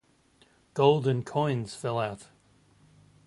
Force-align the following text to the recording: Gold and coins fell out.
Gold 0.73 1.05
and 1.05 1.23
coins 1.23 1.75
fell 1.75 1.99
out. 1.99 2.29